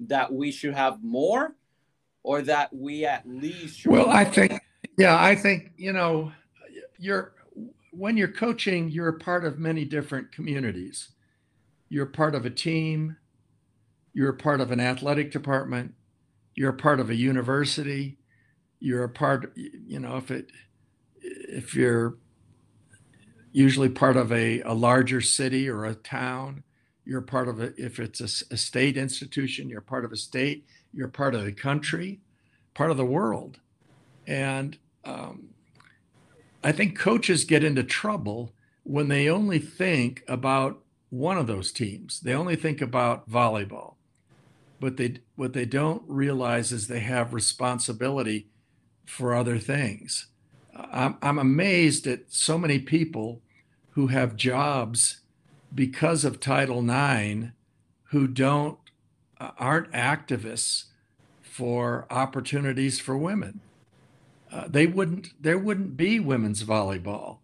[0.00, 1.56] that we should have more
[2.22, 4.60] or that we at least Well, I think
[4.98, 6.32] yeah, I think, you know,
[6.98, 7.32] you're
[7.92, 11.10] when you're coaching, you're a part of many different communities.
[11.88, 13.16] You're part of a team,
[14.12, 15.94] you're a part of an athletic department,
[16.54, 18.18] you're a part of a university,
[18.80, 20.50] you're a part, you know, if it,
[21.22, 22.18] if you're
[23.52, 26.62] usually part of a, a larger city or a town,
[27.04, 27.74] you're part of it.
[27.78, 31.52] If it's a, a state institution, you're part of a state, you're part of the
[31.52, 32.20] country,
[32.74, 33.60] part of the world.
[34.26, 34.76] And
[35.08, 35.48] um,
[36.62, 42.20] I think coaches get into trouble when they only think about one of those teams.
[42.20, 43.94] They only think about volleyball.
[44.80, 48.48] But they what they don't realize is they have responsibility
[49.04, 50.26] for other things.
[50.74, 53.40] I'm, I'm amazed at so many people
[53.90, 55.20] who have jobs
[55.74, 57.48] because of Title IX
[58.10, 58.78] who don't
[59.40, 60.84] uh, aren't activists
[61.42, 63.60] for opportunities for women.
[64.50, 67.38] Uh, they wouldn't there wouldn't be women's volleyball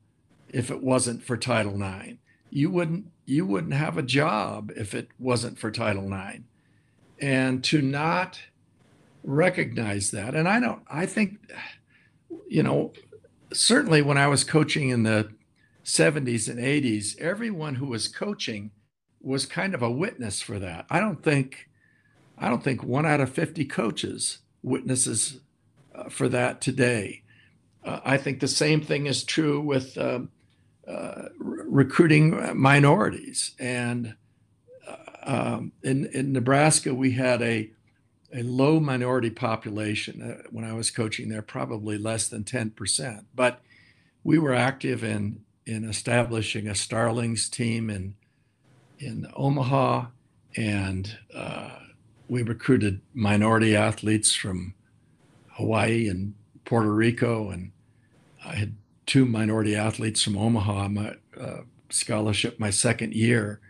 [0.49, 2.14] if it wasn't for Title IX.
[2.51, 6.40] You wouldn't you wouldn't have a job if it wasn't for Title IX.
[7.21, 8.40] And to not
[9.23, 11.38] recognize that, and I don't, I think,
[12.49, 12.93] you know,
[13.53, 15.31] certainly when I was coaching in the
[15.85, 18.73] 70s and 80s, everyone who was coaching
[19.21, 20.87] was kind of a witness for that.
[20.90, 21.69] I don't think,
[22.37, 25.40] I don't think one out of 50 coaches witnesses
[25.94, 27.22] uh, for that today.
[27.85, 30.30] Uh, I think the same thing is true with um,
[30.87, 33.54] uh, recruiting minorities.
[33.59, 34.14] And
[34.87, 37.70] uh, um, in, in Nebraska, we had a,
[38.35, 40.22] a low minority population.
[40.22, 43.24] Uh, when I was coaching there, probably less than 10%.
[43.35, 43.61] But
[44.22, 48.14] we were active in, in establishing a Starlings team in,
[48.98, 50.07] in Omaha,
[50.57, 51.78] and uh,
[52.28, 54.74] we recruited minority athletes from
[55.55, 57.51] Hawaii and Puerto Rico.
[57.51, 57.73] And
[58.45, 58.75] I had
[59.07, 63.61] two minority athletes from Omaha, on my uh, scholarship, my second year.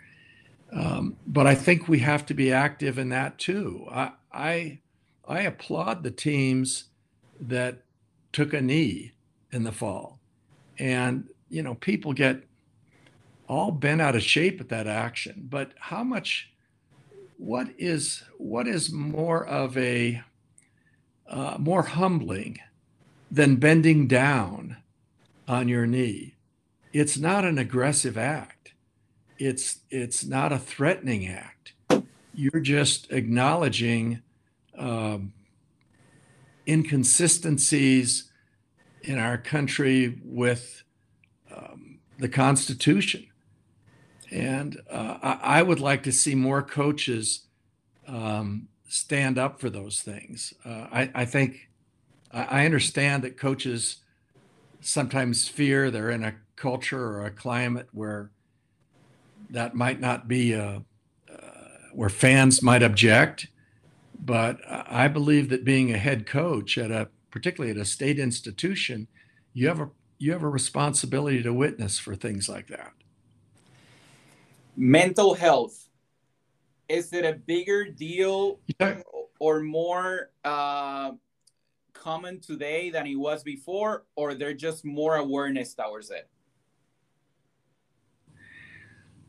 [0.72, 3.86] Um, but I think we have to be active in that too.
[3.90, 4.80] I, I,
[5.26, 6.84] I applaud the teams
[7.40, 7.82] that
[8.32, 9.12] took a knee
[9.52, 10.18] in the fall,
[10.78, 12.42] and you know people get
[13.48, 15.46] all bent out of shape at that action.
[15.48, 16.50] But how much?
[17.36, 20.22] What is what is more of a
[21.28, 22.58] uh, more humbling
[23.30, 24.76] than bending down
[25.48, 26.34] on your knee.
[26.92, 28.72] It's not an aggressive act.
[29.38, 31.72] It's it's not a threatening act.
[32.32, 34.22] You're just acknowledging
[34.78, 35.32] um,
[36.66, 38.30] inconsistencies
[39.02, 40.82] in our country with
[41.54, 43.26] um, the Constitution.
[44.30, 47.44] And uh, I, I, would like to see more coaches
[48.08, 50.54] um, stand up for those things.
[50.64, 51.68] Uh, I, I, think
[52.32, 53.96] I, understand that coaches
[54.80, 58.30] sometimes fear they're in a culture or a climate where
[59.50, 60.84] that might not be a,
[61.28, 61.38] uh,
[61.92, 63.48] where fans might object.
[64.24, 69.08] But I believe that being a head coach at a particularly at a state institution,
[69.54, 72.92] you have a you have a responsibility to witness for things like that.
[74.76, 75.83] Mental health
[76.88, 79.00] is it a bigger deal yeah.
[79.38, 81.12] or more uh,
[81.92, 86.28] common today than it was before, or there just more awareness towards it?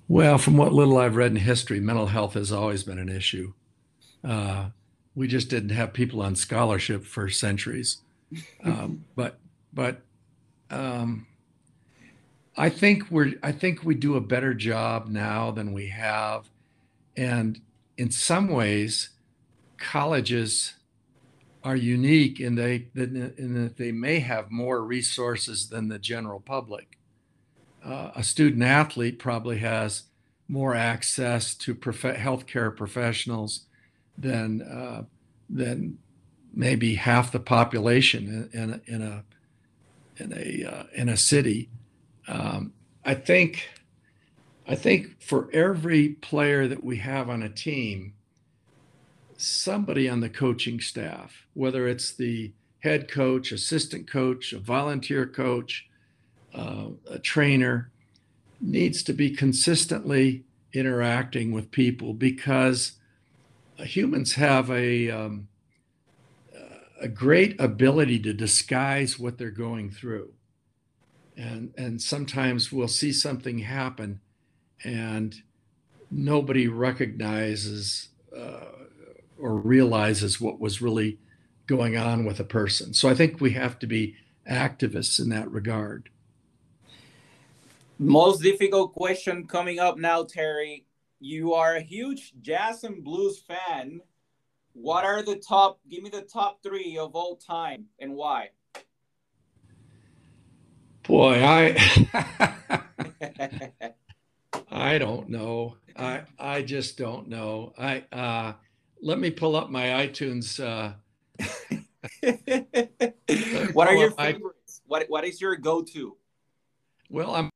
[0.08, 3.54] Well, from what little I've read in history, mental health has always been an issue.
[4.24, 4.70] Uh,
[5.16, 7.98] we just didn't have people on scholarship for centuries.
[8.66, 9.38] Um, but
[9.72, 10.02] but
[10.72, 11.28] um,
[12.58, 16.50] I think we're I think we do a better job now than we have,
[17.18, 17.62] and
[17.98, 19.10] in some ways,
[19.78, 20.74] colleges
[21.64, 26.98] are unique in they in that they may have more resources than the general public.
[27.84, 30.04] Uh, a student athlete probably has
[30.48, 33.66] more access to prof- healthcare professionals
[34.18, 35.04] than uh,
[35.50, 35.98] than
[36.54, 39.24] maybe half the population in, in, in a
[40.18, 41.70] in a uh, in a city.
[42.28, 43.70] Um, I think
[44.68, 48.14] I think for every player that we have on a team,
[49.38, 55.88] somebody on the coaching staff, whether it's the head coach, assistant coach, a volunteer coach,
[56.54, 57.92] uh, a trainer,
[58.60, 60.44] needs to be consistently
[60.74, 62.94] interacting with people because
[63.78, 65.48] humans have a um,
[67.00, 70.32] a great ability to disguise what they're going through.
[71.38, 74.22] And and sometimes we'll see something happen
[74.84, 75.42] and
[76.12, 78.66] nobody recognizes uh,
[79.40, 81.20] or realizes what was really
[81.68, 82.94] going on with a person.
[82.94, 84.16] So i think we have to be
[84.50, 86.10] activists in that regard.
[87.98, 90.86] Most difficult question coming up now terry.
[91.20, 94.02] You are a huge jazz and blues fan.
[94.74, 98.50] What are the top give me the top three of all time and why?
[101.08, 102.82] Boy, I
[104.72, 105.78] I don't know.
[105.96, 107.74] I I just don't know.
[107.78, 108.54] I uh
[109.02, 110.94] let me pull up my iTunes uh
[113.74, 114.82] What are your favorites?
[114.88, 116.18] what what is your go-to?
[117.10, 117.50] Well, I'm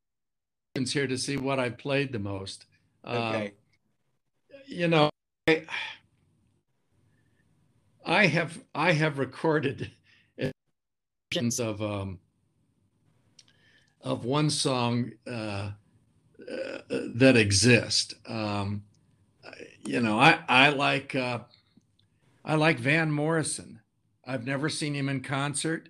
[0.85, 2.65] here to see what I played the most.
[3.05, 3.53] Okay.
[4.51, 5.09] Uh, you know,
[5.47, 5.65] I,
[8.05, 9.91] I have I have recorded
[11.59, 12.19] of um
[14.01, 15.71] of one song uh,
[16.51, 16.79] uh,
[17.15, 18.15] that exist.
[18.27, 18.83] Um,
[19.85, 21.39] you know, I I like uh,
[22.43, 23.81] I like Van Morrison.
[24.25, 25.89] I've never seen him in concert,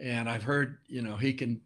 [0.00, 1.60] and I've heard you know he can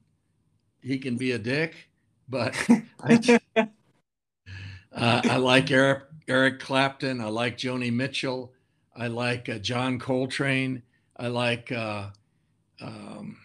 [0.81, 1.89] he can be a dick,
[2.29, 2.55] but
[3.01, 7.21] I, uh, I like Eric Eric Clapton.
[7.21, 8.53] I like Joni Mitchell.
[8.97, 10.83] I like uh, John Coltrane.
[11.17, 12.09] I like uh,
[12.81, 13.37] um,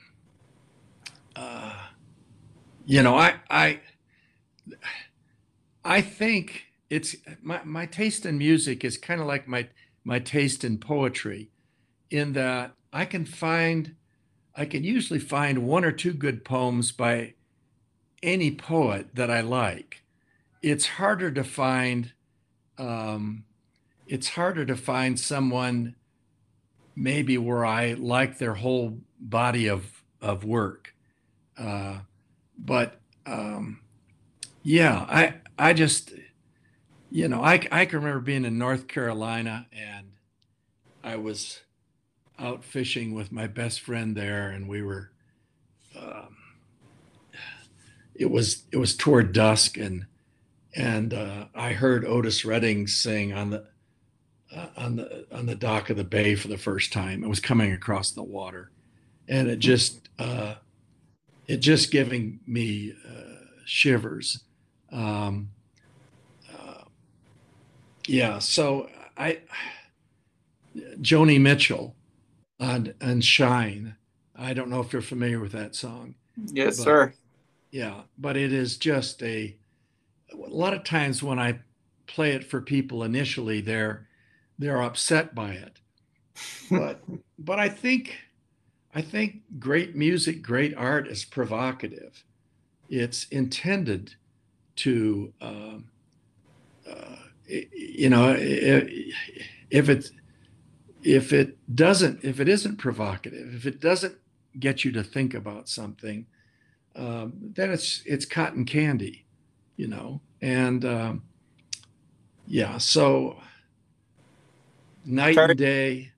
[1.36, 1.74] uh,
[2.86, 3.80] you know, I I
[5.86, 9.70] I think it's my, my taste in music is kind of like my
[10.04, 11.52] my taste in poetry
[12.10, 13.96] in that I can find
[14.56, 17.36] I can usually find one or two good poems by
[18.24, 20.04] any poet that I like.
[20.64, 22.14] It's harder to find
[22.80, 23.46] um,
[24.08, 25.96] it's harder to find someone
[26.96, 30.96] maybe where I like their whole body of of work.
[31.58, 32.00] Uh,
[32.58, 33.82] but um,
[34.64, 36.12] yeah, I I just
[37.10, 40.12] you know I I can remember being in North Carolina and
[41.04, 41.62] I was
[42.40, 45.12] out fishing with my best friend there, and we were.
[45.98, 46.36] Um,
[48.16, 50.08] it was it was toward dusk, and
[50.76, 53.66] and uh, I heard Otis Redding sing on the
[54.54, 57.24] uh, on the on the dock of the bay for the first time.
[57.24, 58.72] It was coming across the water,
[59.28, 60.56] and it just uh,
[61.48, 64.44] it just giving me uh, shivers.
[64.92, 65.50] Um,
[66.52, 66.84] uh,
[68.08, 69.40] yeah, so I,
[71.02, 71.96] Joni Mitchell
[72.60, 73.96] on, on Shine.
[74.36, 76.16] I don't know if you're familiar with that song.
[76.52, 77.14] Yes, but, sir.
[77.72, 79.56] Yeah, but it is just a,
[80.32, 81.60] a lot of times when I
[82.08, 84.08] play it for people initially, they're,
[84.60, 85.80] they're upset by it.
[86.70, 87.02] But,
[87.40, 88.18] but I think,
[88.94, 92.26] I think great music, great art is provocative.
[92.90, 94.16] It's intended
[94.78, 95.86] to, um,
[96.90, 97.16] uh,
[97.48, 100.10] you know, if it
[101.04, 104.16] if it doesn't, if it isn't provocative, if it doesn't
[104.60, 106.26] get you to think about something,
[106.96, 109.26] um, then it's it's cotton candy,
[109.78, 110.22] you know.
[110.42, 111.24] And um,
[112.48, 113.38] yeah, so
[115.06, 116.12] night and day.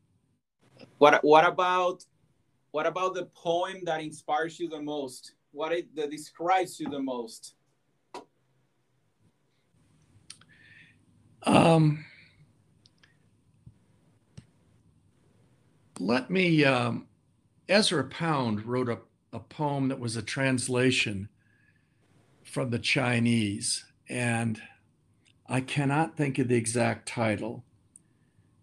[0.97, 2.05] What what about
[2.71, 5.33] what about the poem that inspires you the most?
[5.51, 7.55] What it that describes you the most?
[11.47, 12.05] Um,
[15.99, 16.65] let me.
[16.65, 17.07] Um,
[17.69, 18.99] Ezra Pound wrote a,
[19.33, 21.29] a poem that was a translation
[22.43, 24.61] from the Chinese, and
[25.47, 27.63] I cannot think of the exact title,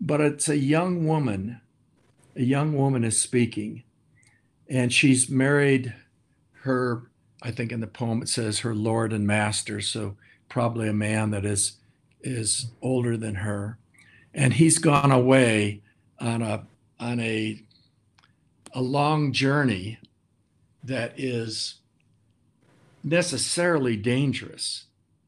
[0.01, 1.61] but it's a young woman.
[2.37, 3.85] A young woman is speaking,
[4.69, 5.95] and she's married
[6.63, 7.11] her
[7.43, 10.17] i think in the poem it says her lord and master so
[10.49, 11.75] probably a man that is
[12.25, 13.79] is older than her
[14.33, 15.81] and he's gone away
[16.19, 16.67] on a
[16.99, 17.63] on a
[18.73, 19.99] a long journey
[20.83, 21.77] that is
[23.03, 24.87] necessarily dangerous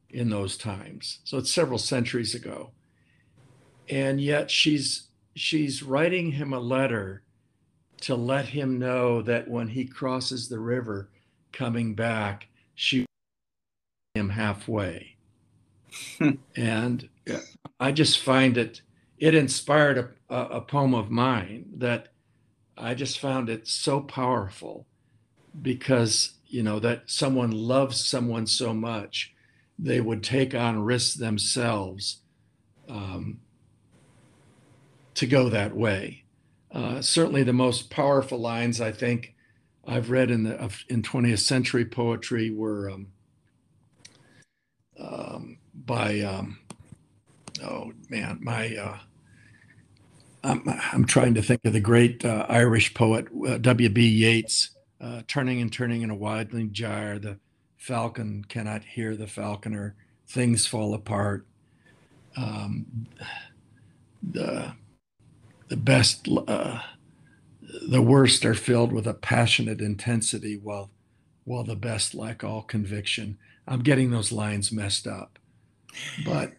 [0.09, 2.71] in those times so it's several centuries ago
[3.89, 7.21] and yet she's she's writing him a letter
[8.01, 11.09] to let him know that when he crosses the river
[11.51, 13.05] coming back, she
[14.15, 15.16] him halfway.
[16.55, 17.09] and
[17.79, 18.81] I just find it,
[19.17, 22.09] it inspired a, a, a poem of mine that
[22.77, 24.85] I just found it so powerful
[25.61, 29.33] because, you know, that someone loves someone so much
[29.79, 32.21] they would take on risks themselves
[32.89, 33.39] um,
[35.15, 36.23] to go that way.
[36.71, 39.35] Uh, certainly, the most powerful lines I think
[39.85, 43.07] I've read in the in 20th century poetry were um,
[44.99, 45.56] um,
[45.87, 46.59] by um,
[47.63, 48.97] oh man, my uh,
[50.43, 50.63] I'm,
[50.93, 54.05] I'm trying to think of the great uh, Irish poet uh, W.B.
[54.07, 54.69] Yeats,
[55.01, 57.17] uh, turning and turning in a widening gyre.
[57.17, 57.39] The
[57.77, 59.95] falcon cannot hear the falconer.
[60.27, 61.47] Things fall apart.
[62.35, 63.07] Um,
[64.21, 64.73] the
[65.69, 66.81] the best, uh,
[67.89, 70.91] the worst are filled with a passionate intensity, while
[71.43, 73.37] while the best lack all conviction.
[73.67, 75.36] I'm getting those lines messed up,
[76.25, 76.53] but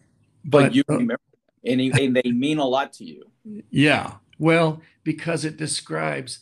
[0.45, 1.19] but, but you uh, remember,
[1.65, 3.25] and, and they mean a lot to you.
[3.69, 6.39] Yeah, well, because it describes,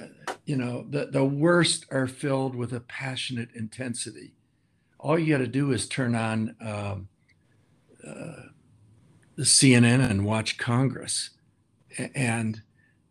[0.00, 0.06] uh,
[0.44, 4.34] you know, the the worst are filled with a passionate intensity.
[4.98, 7.08] All you got to do is turn on um,
[8.06, 8.48] uh,
[9.36, 11.30] the CNN and watch Congress,
[12.14, 12.62] and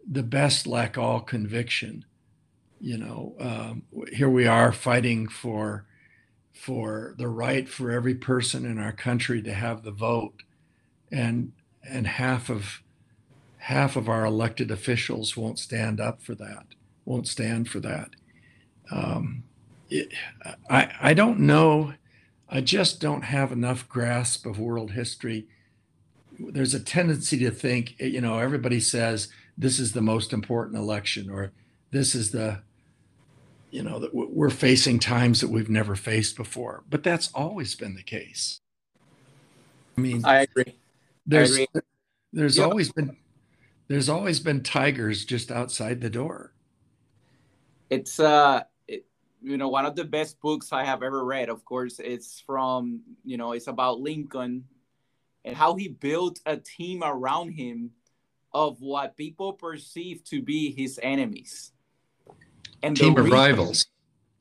[0.09, 2.05] the best lack all conviction.
[2.79, 5.85] You know, um, here we are fighting for
[6.61, 10.43] for the right for every person in our country to have the vote
[11.11, 11.51] and
[11.83, 12.81] and half of
[13.57, 16.65] half of our elected officials won't stand up for that
[17.05, 18.09] won't stand for that.
[18.89, 19.43] Um,
[19.89, 20.09] it,
[20.69, 21.93] I, I don't know.
[22.49, 25.47] I just don't have enough grasp of world history.
[26.39, 31.29] There's a tendency to think you know everybody says this is the most important election
[31.29, 31.51] or
[31.91, 32.61] this is the
[33.71, 37.95] you know that we're facing times that we've never faced before but that's always been
[37.95, 38.59] the case
[39.97, 40.75] i mean i agree
[41.25, 41.81] there's I agree.
[42.33, 42.65] there's yeah.
[42.65, 43.15] always been
[43.87, 46.53] there's always been tigers just outside the door
[47.89, 49.05] it's uh it,
[49.41, 53.01] you know one of the best books i have ever read of course it's from
[53.23, 54.65] you know it's about lincoln
[55.45, 57.91] and how he built a team around him
[58.53, 61.70] of what people perceive to be his enemies
[62.83, 63.87] and team of reason, rivals.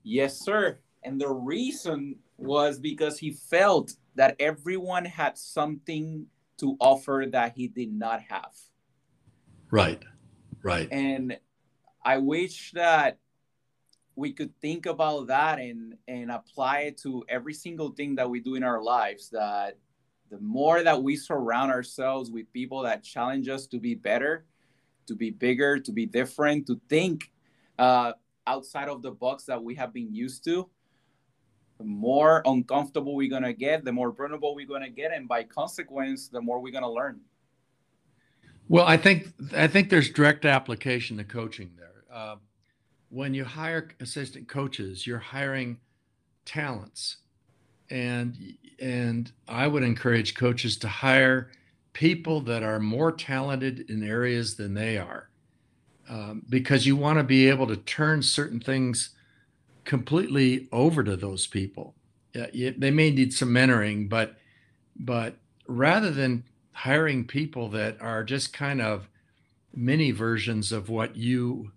[0.03, 0.79] Yes, sir.
[1.03, 6.27] And the reason was because he felt that everyone had something
[6.59, 8.53] to offer that he did not have.
[9.71, 10.03] Right.
[10.63, 10.89] Right.
[10.91, 11.39] And
[12.05, 13.19] I wish that
[14.17, 18.41] we could think about that and and apply it to every single thing that we
[18.41, 19.79] do in our lives that
[20.31, 24.45] the more that we surround ourselves with people that challenge us to be better
[25.07, 27.31] to be bigger to be different to think
[27.79, 28.13] uh,
[28.51, 30.69] outside of the box that we have been used to,
[31.79, 35.13] the more uncomfortable we're going to get, the more vulnerable we're going to get.
[35.13, 37.21] And by consequence, the more we're going to learn.
[38.69, 42.05] Well, I think I think there's direct application to coaching there.
[42.13, 42.37] Uh,
[43.09, 45.79] when you hire assistant coaches, you're hiring
[46.45, 47.17] talents,
[47.89, 48.37] and
[48.81, 51.51] and I would encourage coaches to hire
[51.93, 55.30] people that are more talented in areas than they are
[56.11, 59.11] um, because you want to be able to turn certain things
[59.85, 61.95] completely over to those people.
[62.35, 64.37] They may need some mentoring, but
[64.97, 65.37] but
[65.67, 69.09] rather than hiring people that are just kind of
[69.73, 71.71] mini versions of what you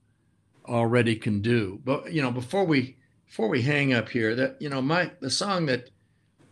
[0.65, 1.79] already can do.
[1.85, 5.29] But you know, before we before we hang up here, that you know, my the
[5.29, 5.91] song that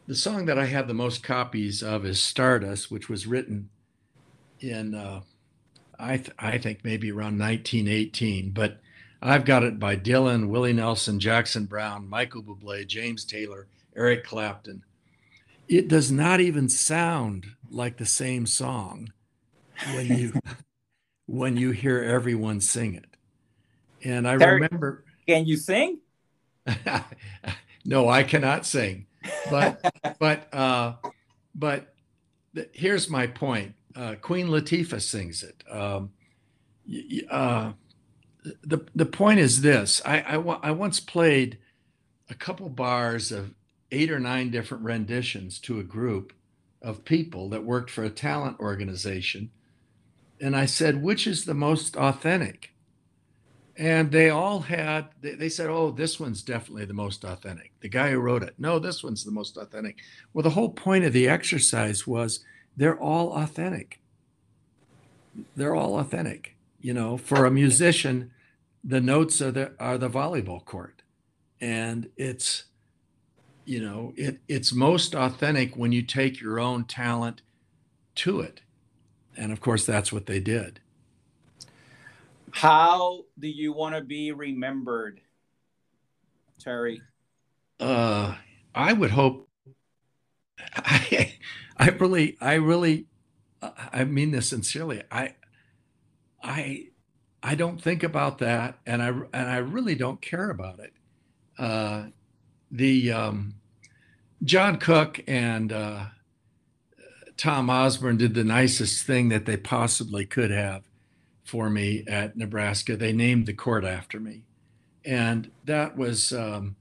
[0.05, 3.69] the song that I have the most copies of is Stardust, which was written
[4.59, 5.21] in uh,
[6.01, 8.79] I, th- I think maybe around 1918, but
[9.21, 14.83] I've got it by Dylan, Willie Nelson, Jackson Browne, Michael Bublé, James Taylor, Eric Clapton.
[15.67, 19.13] It does not even sound like the same song
[19.93, 20.33] when you
[21.27, 23.05] when you hear everyone sing it.
[24.03, 25.99] And I remember Can you sing?
[27.85, 29.05] no, I cannot sing.
[29.49, 30.95] But but uh
[31.53, 31.93] but
[32.55, 35.63] th- here's my point uh, Queen Latifah sings it.
[35.69, 36.11] Um,
[37.29, 37.73] uh,
[38.63, 41.57] the the point is this: I, I, I once played
[42.29, 43.53] a couple bars of
[43.91, 46.33] eight or nine different renditions to a group
[46.81, 49.51] of people that worked for a talent organization,
[50.39, 52.73] and I said, "Which is the most authentic?"
[53.77, 55.09] And they all had.
[55.21, 58.55] They, they said, "Oh, this one's definitely the most authentic." The guy who wrote it,
[58.57, 59.97] no, this one's the most authentic.
[60.33, 62.43] Well, the whole point of the exercise was
[62.75, 63.99] they're all authentic.
[65.55, 66.55] They're all authentic.
[66.79, 68.31] You know, for a musician,
[68.83, 71.03] the notes are the are the volleyball court,
[71.59, 72.65] and it's
[73.65, 77.41] you know it it's most authentic when you take your own talent
[78.15, 78.61] to it,
[79.37, 80.79] and of course that's what they did.
[82.51, 85.21] How do you want to be remembered,
[86.59, 87.01] Terry?
[87.79, 88.35] Uh,
[88.75, 89.47] I would hope
[90.75, 91.33] I,
[91.77, 93.05] I really, I really,
[93.61, 95.03] I mean this sincerely.
[95.11, 95.35] I,
[96.43, 96.87] I,
[97.43, 100.93] I don't think about that, and I and I really don't care about it.
[101.57, 102.05] Uh,
[102.69, 103.55] the um,
[104.43, 106.05] John Cook and uh,
[107.37, 110.83] Tom Osborne did the nicest thing that they possibly could have
[111.43, 112.95] for me at Nebraska.
[112.95, 114.43] They named the court after me,
[115.03, 116.75] and that was um,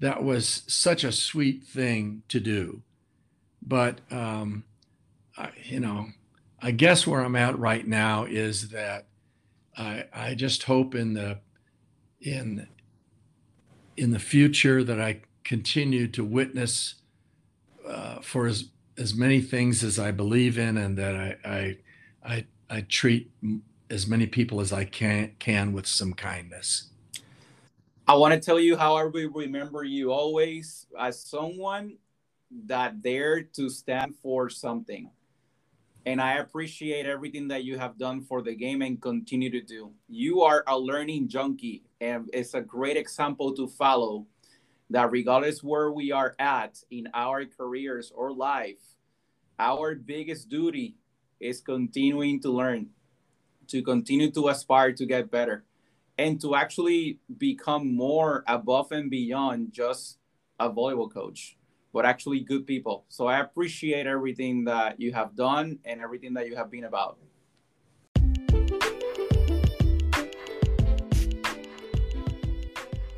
[0.00, 2.82] that was such a sweet thing to do.
[3.64, 4.64] But um,
[5.36, 6.08] I, you know,
[6.60, 9.06] I guess where I'm at right now is that
[9.76, 11.38] I, I just hope in the
[12.20, 12.68] in
[13.96, 16.94] in the future that I continue to witness
[17.86, 18.66] uh, for as
[18.98, 21.76] as many things as I believe in, and that I I
[22.24, 23.30] I, I treat
[23.90, 26.88] as many people as I can can with some kindness.
[28.06, 31.96] I want to tell you how I remember you always as someone
[32.66, 35.10] that dared to stand for something.
[36.04, 39.92] And I appreciate everything that you have done for the game and continue to do.
[40.08, 44.26] You are a learning junkie, and it's a great example to follow
[44.90, 48.82] that regardless where we are at in our careers or life,
[49.58, 50.96] our biggest duty
[51.38, 52.90] is continuing to learn,
[53.68, 55.64] to continue to aspire to get better,
[56.18, 60.18] and to actually become more above and beyond just
[60.58, 61.56] a volleyball coach
[61.92, 63.04] but actually good people.
[63.08, 67.18] So I appreciate everything that you have done and everything that you have been about.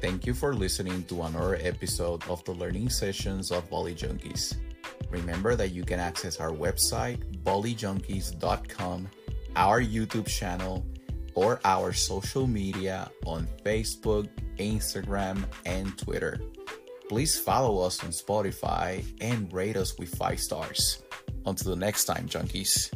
[0.00, 4.54] Thank you for listening to another episode of the learning sessions of Volley Junkies.
[5.08, 9.08] Remember that you can access our website, volleyjunkies.com,
[9.56, 10.84] our YouTube channel,
[11.34, 16.38] or our social media on Facebook, Instagram, and Twitter.
[17.08, 21.02] Please follow us on Spotify and rate us with five stars.
[21.46, 22.92] Until the next time, junkies.